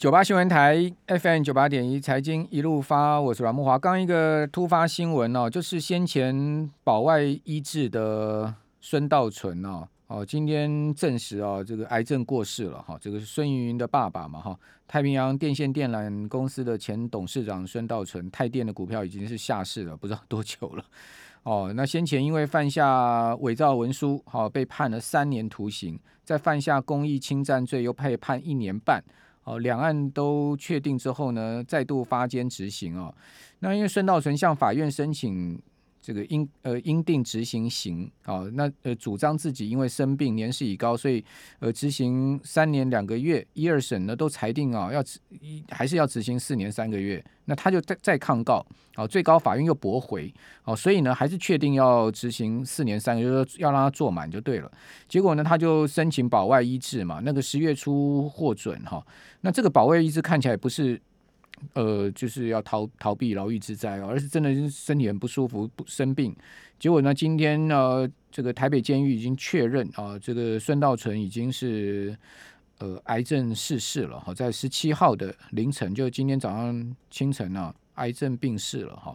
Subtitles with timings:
[0.00, 3.78] 九八新闻台 FM 九八点一财经一路发，我是阮慕华。
[3.78, 12.96] 刚一个突发新闻哦，就是先前保外医治的孙道存哦，哦，今天证实哦，这个癌症过世了哈。
[12.98, 14.58] 这个是孙芸芸的爸爸嘛哈，
[14.88, 20.84] 太平洋电线电缆公司的前董事长孙道存，太电的股票已经是下市了，不知道多久了。
[21.44, 29.04] 哦，那先前因为犯下伪造文书，好被判了三年徒刑，再犯下公益侵占罪，又被判一年半。
[29.50, 33.12] 哦，两岸都确定之后呢，再度发监执行哦。
[33.58, 35.60] 那因为孙道存向法院申请
[36.00, 41.24] 这个应呃应定执行刑，哦，那呃主张自己因为生病年事已高，所以
[41.58, 45.20] 呃执行三年两个月，一二审呢都裁定啊、哦、要执
[45.68, 47.22] 还是要执行四年三个月。
[47.46, 48.64] 那他就再再抗告，
[48.94, 50.32] 哦，最高法院又驳回，
[50.62, 54.70] 哦，所以呢，还是确定要执行四年三个月，就是要让他坐满就对了。
[55.08, 59.04] 结果呢，他就申请保外医治嘛，那个十月初获准哈。
[59.40, 61.00] 那这个保外医治看起来不是，
[61.74, 66.34] 呃，就是要逃逃避牢狱之灾哦，而是真的是身体很不舒服，不生病。
[66.78, 72.16] 结果呢，今天呢，这个台北监狱已经确认啊，这个孙道存已经是。
[72.82, 79.14] 呃，癌症逝世了哈，在十七号的凌晨，就今天早上清晨啊，癌症病逝了哈。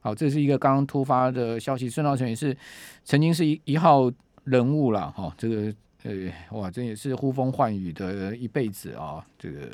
[0.00, 1.88] 好，这是一个刚刚突发的消息。
[1.88, 2.56] 孙道存也是
[3.04, 4.10] 曾经是一一号
[4.42, 9.70] 人物了哈，这个呃，哇，这也是呼风唤雨的一辈子啊，这个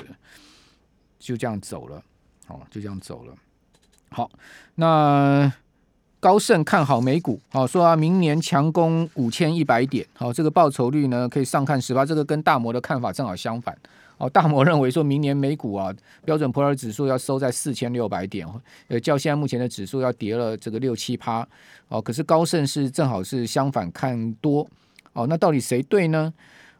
[1.17, 2.03] 就这样走了，
[2.51, 3.33] 哦，就这样走了。
[4.09, 4.29] 好，
[4.75, 5.51] 那。
[6.21, 13.75] 高盛看好美股，好说啊，明年强攻五千一百点，好，这个报酬率呢可以上看十八，这个跟大摩的看法正好相反，
[14.19, 15.91] 哦，大摩认为说明年美股啊，
[16.23, 18.47] 标准普尔指数要收在四千六百点，
[18.87, 21.43] 呃，较现在目前的指数要跌了这个六七趴，
[21.87, 24.67] 哦，可是高盛是正好是相反看多，
[25.13, 26.31] 哦，那到底谁对呢？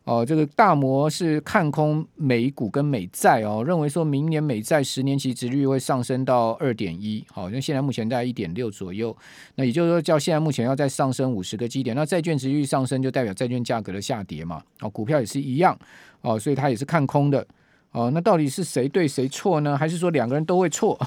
[0.03, 9.15] 哦，这个大摩是看空美股跟美债哦，认为说明年美债十年期殖率会上升到二点一，好，那现在目前在一点六左右，
[9.55, 15.77] 那也就是说，叫现在目前要再上升五十个基点，那债券殖率上升就代表债券价格的下跌嘛，哦，股票也是一样，
[16.21, 17.45] 哦，所以它也是看空的，
[17.91, 19.77] 哦，那到底是谁对谁错呢？
[19.77, 20.99] 还是说两个人都会错？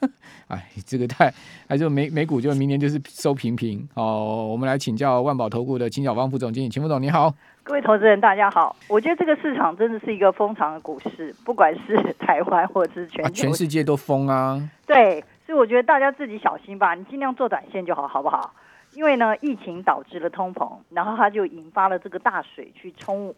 [0.48, 1.32] 哎，这个太，
[1.68, 4.46] 还是美美股就明年就是收平平哦。
[4.50, 8.74] 我们来请教万宝投顾的秦小芳副总经理，秦副总你好，各位投资人大家好。
[8.88, 14.60] 我觉得这个市场真的是一个疯长的股市，不管是 台湾或者是全球，啊，全世界都疯啊。
[14.86, 18.52] 对，所以我觉得大家自己小心吧，你尽量做短线就好，好不好？
[18.94, 23.32] 因为呢，疫情导致了通膨，然后它就引发了这个大水去冲。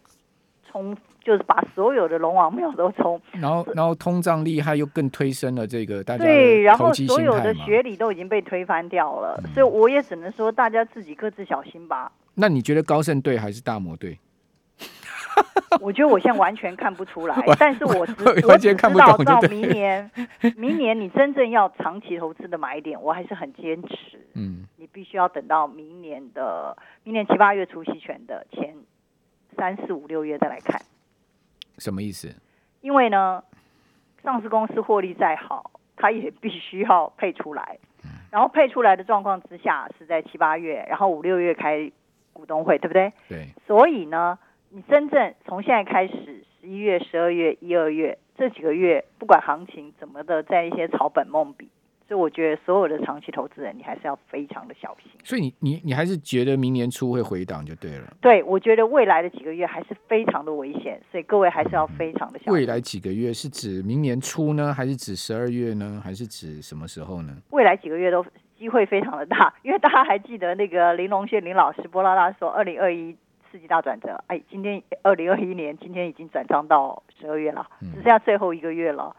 [0.73, 12.11] 冲就是把所有的龙王庙都冲， 然后然后通胀厉害又更推升了这个大家对，然后所有的学理都已经被推翻掉了，嗯、所以我也只能说大家自己各自小心吧。
[12.33, 14.17] 那你觉得高盛对还是大摩对？
[15.79, 18.13] 我觉得我现在完全看不出来，但是我知
[18.47, 20.11] 我只知道到明年，
[20.57, 24.19] 明年你真正要长期投资的买点，我还是很坚持。
[24.33, 28.75] 嗯，你必须要等到明年的明年七八月除息权的前。
[29.63, 30.77] 三四五六月再来看，
[31.77, 32.29] 什么意思？
[32.81, 33.41] 因为呢，
[34.21, 37.79] 上市公司获利再好，它也必须要配出来。
[38.29, 41.89] 然后配出来的状况之下是在七八月，然后五六月开
[42.33, 43.13] 股东会，对不对？
[43.29, 43.47] 对。
[43.65, 44.37] 所以呢，
[44.69, 51.69] 你真正从现在开始，十一月、十二月、一二月这几个月，不管行情怎么的，在一些草本梦比。
[52.07, 55.11] 所以我觉得所有的长期投资人，你还是要非常的小心。
[55.23, 58.13] 所以你你你还是觉得明年初会回档就对了。
[58.21, 62.53] 对，我觉得未来的几个月还是非常的危险，所以各位还是要非常的小心。
[62.53, 67.37] 未来几个月是指明年初呢，还是指十二月呢，还是指什么时候呢？
[67.51, 68.25] 未来几个月都
[68.59, 73.15] 机会非常的大，因为大家还记得那个林龙炫林老师波拉拉说，二零二一
[73.51, 79.15] 世纪大转折，哎，今天二零二一年今天已经转账到十二月了，只剩下最后一个月了。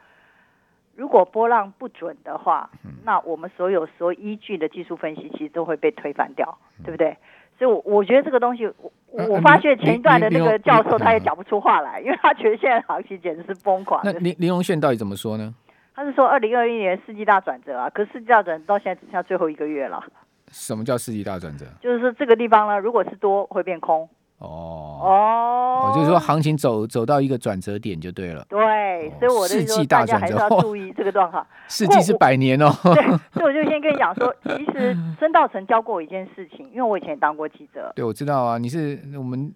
[0.97, 2.71] 如果波浪不准的话，
[3.05, 7.17] 那我们所有所依据的技术分析其实都会被推翻掉，对不对？
[7.59, 14.01] 所以，我我觉得这个东西，我我发觉前一段的那个教授他也讲不出话来，因为他觉得现在行情简直是疯狂。
[14.05, 15.55] 那林林荣炫到底怎么说呢？
[15.95, 20.03] 他是说二零二一年世纪大转折啊，可是世纪大转折到现在只剩下最后一个月了。
[20.49, 21.67] 什么叫世纪大转折？
[21.81, 24.09] 就是说这个地方呢，如果是多会变空。
[24.45, 28.45] 哦哦，就是说行情走走到一个转折点就对了。
[28.49, 31.47] 对，所以我的世纪大转折，还是要注意这个状况。
[31.69, 32.71] 世纪是百年哦。
[32.83, 37.93] 对，所以我就先跟你讲说，其实孙道成教过我一件事情，因为我以前也当过记者。
[37.95, 39.53] 对，我知道啊，你是我们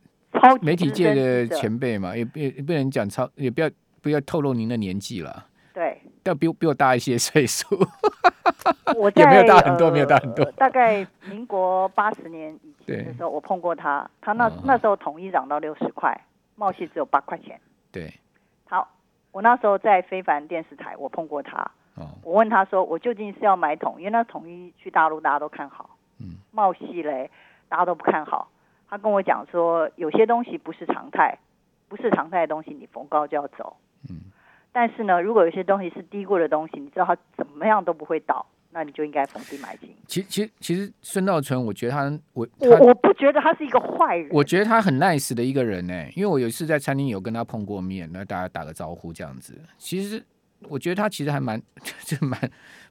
[0.61, 3.71] 媒体界的前辈嘛，也也也不能讲超，也不要
[4.03, 5.47] 不要透露您的年纪了。
[6.29, 7.67] 对，要比比我大一些岁数。
[8.97, 10.45] 我也没有大很多，没有大很多。
[10.53, 14.09] 大概民国八十年以前的时候，我碰过他。
[14.21, 16.19] 他那那时候统一涨到六十块，
[16.57, 17.61] 茂矽只有八块钱。
[17.91, 18.13] 对。
[18.69, 18.89] 好，
[19.33, 21.59] 我那时候在非凡电视台，我碰过他。
[21.95, 22.09] 哦。
[22.23, 24.01] 我问他说：“我究竟是要买统一？
[24.01, 25.91] 因为那统一去大陆大家都看好。
[26.21, 26.37] 嗯。
[26.51, 27.31] 茂系嘞，
[27.69, 28.49] 大家都不看好。
[28.91, 31.39] 他跟我讲说，有些东西不是常态，
[31.89, 33.77] 不是常态的东西，你逢高就要走。
[34.69, 34.73] 嗯。
[34.73, 39.89] 但是呢，如果有些东西是低过的东西，你知道它怎么样都不会倒。”那你就应该逢低买进。
[40.07, 44.29] 其其实其实孙道存，我觉得他我我我不觉得他是一个坏人。
[44.31, 49.59] 我觉得他很 nice 的一个人呢，因为我有一次在餐厅有跟他碰过面，那大家打个招呼这样子。
[49.79, 50.23] 其实
[50.69, 51.59] 我觉得他其实还蛮
[52.05, 52.39] 就蛮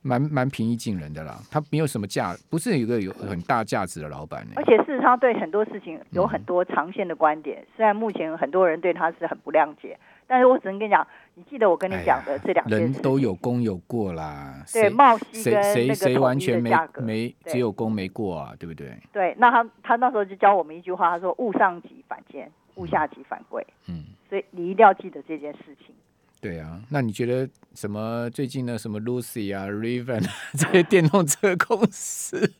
[0.01, 1.39] 蛮蛮平易近人的啦。
[1.51, 4.45] 他没有什么价，不是一个有很大价值的老板。
[4.55, 7.63] 而且事实上，对很多事情有很多长线的观点。
[7.77, 9.95] 虽然目前很多人对他是很不谅解。
[10.27, 14.61] 但是我只能跟你讲，你记得我跟你讲的这两件事，人都有功有过啦。
[14.73, 18.97] 对，茂西跟那个谁完全没没只有功没过啊，对不对？
[19.13, 23.65] 对，那他他那时候就教我们一句话，他说“物上级反贱，物下级反贵”。
[23.87, 25.95] 嗯，所以你一定要记得这件事情。
[26.39, 32.53] 对啊，那你觉得什么最近的什么 Lucy 啊、Raven 啊这些电动车公司，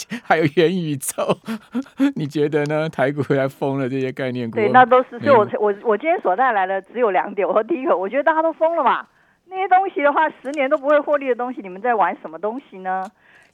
[0.24, 1.36] 还有元宇宙，
[2.16, 2.88] 你觉得呢？
[2.88, 5.18] 台股回来疯了这些概念股，对，那都是。
[5.20, 7.46] 所以我我我今天所带来的只有两点。
[7.46, 9.06] 我说第一个，我觉得大家都疯了嘛，
[9.46, 13.04] 那些东西的话，十年都不会获利的东西，你们在玩什么东西呢？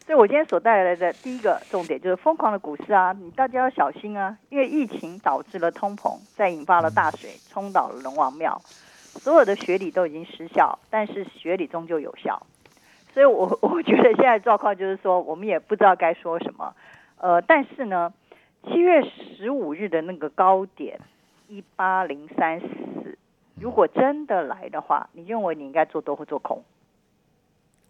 [0.06, 8.58] 所以我今天所带来的第一个重点就是疯狂的股市啊，你大家要小心啊，因为疫情导致了通膨，再引发了大水，冲倒了龙王庙。
[9.20, 12.40] 所有的学理都已经失效，但是学理终究有效，
[13.19, 16.73] 所以我 我觉得现在状况就是说，我们也不知道该说什么，
[17.17, 18.15] 呃，但是呢，
[18.62, 21.00] 七月十五日的那个高点
[21.49, 23.19] 一八零三四，
[23.61, 26.62] 如果真的来的话，你认为你应该做多或做空？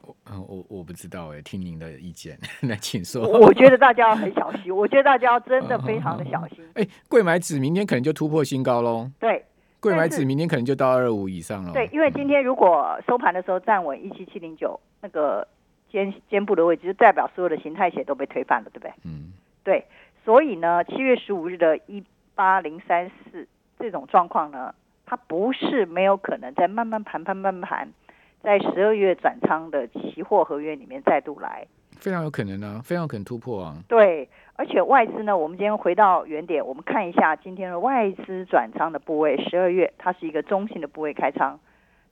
[0.01, 0.15] 我
[0.49, 3.29] 我我不知道哎，听您的意见， 那请说。
[3.29, 6.65] 我觉得大家要很小心，我觉得大家要真的非常的小心。
[6.73, 9.11] 哎，贵买指明天可能就突破新高喽。
[9.21, 9.45] 对。
[9.81, 11.73] 贵买指明天可能就到二五以上了。
[11.73, 15.47] 对，因为今天如果收盘的时候站稳一七七零九那个
[15.91, 18.93] 肩肩部的位置，就代表所有的形态血都被推翻了，对不对？
[19.05, 19.33] 嗯。
[19.65, 19.85] 对，
[20.25, 22.03] 所以呢，七月十五日的一
[22.35, 23.47] 八零三四
[23.79, 24.75] 这种状况呢，
[25.05, 27.89] 它不是没有可能在慢慢盘、盘慢盘，
[28.43, 31.67] 在十二月转仓的期货合约里面再度来。
[31.99, 33.77] 非常有可能呢、啊，非常可能突破啊。
[33.89, 41.59] 对，而且外资呢，我们今天回到原点，我们看一下今天的外资转仓的部位，十二月它是一个中性的部位开仓。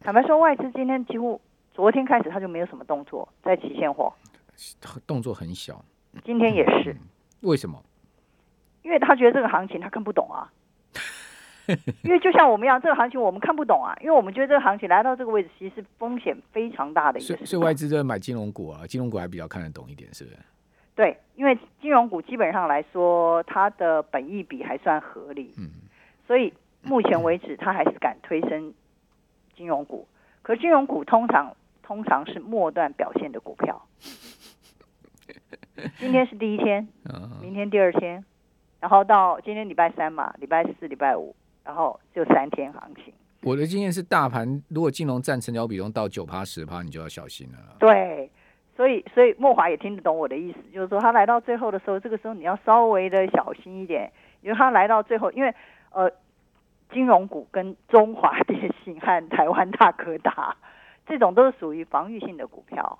[0.00, 1.40] 坦白说，外资今天几乎
[1.76, 4.10] 昨天开始他就没有什么动作，在期现货，
[5.06, 5.84] 动作很小。
[6.24, 6.90] 今天也是。
[6.94, 7.00] 嗯、
[7.42, 7.78] 为什么？
[8.82, 10.50] 因为他觉得这个行情他看不懂啊。
[12.02, 17.26] 因为就像我们一样，这个行情我们看不懂啊，因为我们觉得这个行情来到这个位置，其实是风险非常大的一个。
[17.26, 20.38] 所以，所以外资在买金融股啊，金融股还比较看得懂一点，是不是？
[20.94, 25.68] 对，因为金融股基本上来说，它的本益比还算合理，嗯，
[26.26, 28.72] 所以目前为止，它还是敢推升
[29.54, 30.08] 金融股。
[30.40, 31.54] 可是金融股通常
[31.86, 33.86] 通常是末段表现的股票。
[35.98, 36.88] 今天是第一天，
[37.40, 38.24] 明天第二天，
[38.80, 41.34] 然后到今天礼拜三嘛，礼拜四、礼拜五。
[41.64, 43.12] 然后就三天行情。
[43.42, 47.58] 我的经验是，大盘如果金融占成交比重到九趴十趴，你就要小心了。
[47.80, 48.30] 对，
[48.76, 54.12] 所以所以莫华也听得懂我的意思，就是说他来到最后的时候，这个时候你要稍微的小心一点，
[54.42, 55.52] 因为他来到最后，因为
[55.90, 56.08] 呃，
[56.92, 60.56] 金融股跟中华电信和台湾大哥大
[61.06, 62.98] 这种都是属于防御性的股票。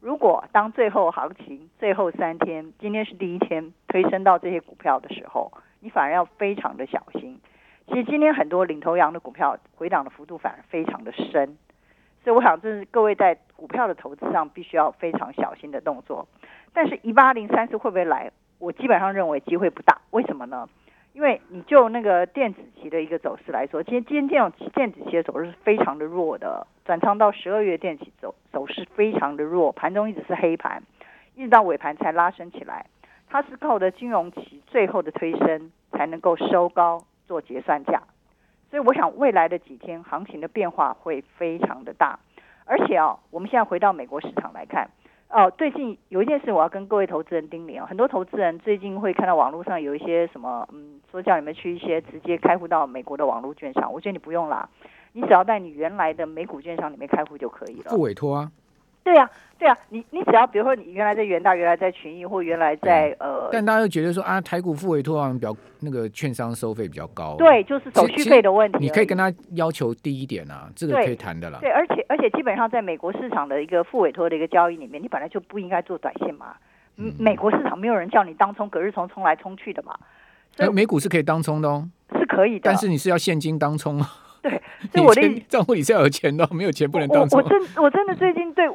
[0.00, 7.40] 如果当最后行情最后三天，今天是第一天推升到这些股票的时候，你反而要非常的小心。
[7.86, 11.56] 其实今天很多领头羊的股票回档的幅度反而非常的深，
[12.24, 16.26] 所以我想这是各位在股票的投资上必须要非常小心的动作。
[16.72, 18.32] 但是，一八零三四会不会来？
[18.58, 20.00] 我基本上认为机会不大。
[20.10, 20.68] 为什么呢？
[21.12, 30.82] 因为你就那个电子期的一个走势来说，今天今天这种电子期的走势是非常的弱的，转仓到十二月电子期走走势非常的弱，盘中一直是黑盘，
[31.34, 32.86] 一直到尾盘才拉升起来。
[33.28, 37.02] 它是靠的金融期最后的推升才能够收高。
[37.24, 38.02] 做结算价，
[38.68, 42.18] 所以我想未来的几天行情的变化会非常的大，
[42.66, 44.90] 而且哦，我们现在回到美国市场来看，
[45.30, 54.68] 哦，最近有一件事我要跟各位投资人叮咛哦，很多投资人最近会看到网络上有一些什么，嗯，说叫你们去一些直接开户到美国的网络券商，我觉得你不用啦，
[55.12, 57.90] 你只要在你原来的美股券商里面开户就可以了。
[57.90, 58.50] 付委托啊。
[59.04, 68.78] 对呀、啊，对呀、啊，你你只要比如说你原来在元大，原来在群益，或原来在呃，但大家又觉得说啊，台股付委托好像比较那个券商收费比较高，对，就是手续费的问题。
[68.78, 71.58] 你可以跟他要求低一点啊，这个可以谈的啦。
[71.60, 76.54] 对，而且而且基本上在美国市场的一个付委托的一个交易里面，你本来就不应该做短线嘛。
[76.96, 79.98] 嗯，美国市场没有人叫你当冲隔日冲冲来冲去的嘛。
[80.52, 84.00] 所以、呃、美股是可以当冲的哦，是可以的，但是你是要现金当冲。
[84.42, 84.50] 对，
[84.92, 87.22] 所以我的账户里是要有钱的，没有钱不能当。
[87.22, 88.68] 我真我真的最近对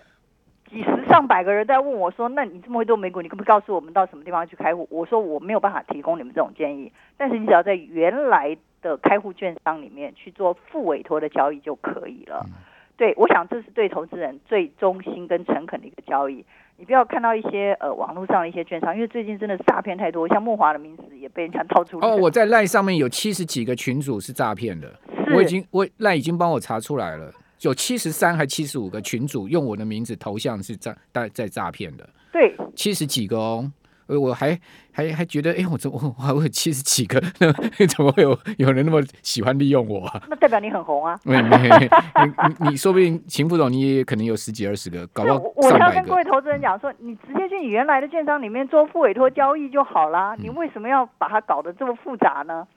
[0.69, 12.41] 几十上百个人在问我说：“那你这么会做美股，你可不可以告诉我们到什么地方去开户？”我说我没有办法提供你们这种建议，但是你只要在原来的开户券商里面去做副委托的交易就可以了。
[12.47, 12.53] 嗯、
[12.97, 16.45] 对，我想这是对投资人最忠心跟诚恳的一个交易。
[16.77, 22.07] 你不要看到一些呃网络上的一些券商，因为最近真的诈骗太多，像慕华的名字也被人家套出来。
[22.07, 24.91] 哦，我在赖上面有七十几个群主是诈骗的，
[25.35, 27.31] 我已经我赖已经帮我查出来了。
[27.61, 33.71] 有七十三还七十五个群主用我的名字头像是诈在在诈骗的，对，七十几个哦，
[34.15, 34.59] 我还
[34.91, 37.21] 还还觉得，哎，我怎么我还有七十几个？
[37.39, 37.51] 那
[37.87, 40.21] 怎么会有有人那么喜欢利用我啊？
[40.29, 41.19] 那代表你很红啊！
[41.23, 45.35] 你你你说不定秦副总你也可能有十几二十个，搞到。
[45.37, 52.67] 我我要跟各位投资人讲说，你直接去你原来的券商里面做副委托交易就好啦，你为什么要把它搞得这么复杂呢？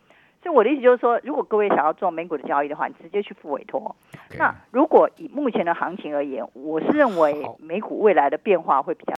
[0.42, 3.94] 所以我的意思就是说，如果各位想要做美股的交易的话，你直接去付委托。
[4.38, 9.08] 那如果以目前的行情而言，我是认为美股未来的变化会比较